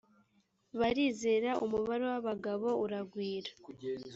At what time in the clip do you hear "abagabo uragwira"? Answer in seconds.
2.19-3.51